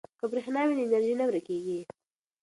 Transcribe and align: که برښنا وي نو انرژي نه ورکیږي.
که 0.19 0.25
برښنا 0.31 0.61
وي 0.65 0.73
نو 0.77 0.83
انرژي 0.87 1.13
نه 1.19 1.25
ورکیږي. 1.29 1.79